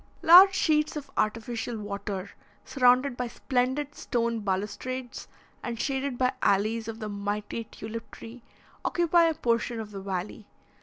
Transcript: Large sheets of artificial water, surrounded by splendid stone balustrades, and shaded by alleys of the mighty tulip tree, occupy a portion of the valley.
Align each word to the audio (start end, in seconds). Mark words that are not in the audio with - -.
Large 0.23 0.55
sheets 0.55 0.95
of 0.95 1.11
artificial 1.15 1.77
water, 1.77 2.31
surrounded 2.65 3.15
by 3.15 3.27
splendid 3.27 3.93
stone 3.93 4.39
balustrades, 4.39 5.27
and 5.61 5.79
shaded 5.79 6.17
by 6.17 6.33
alleys 6.41 6.87
of 6.87 6.97
the 6.97 7.07
mighty 7.07 7.65
tulip 7.65 8.09
tree, 8.09 8.41
occupy 8.83 9.25
a 9.25 9.35
portion 9.35 9.79
of 9.79 9.91
the 9.91 10.01
valley. 10.01 10.47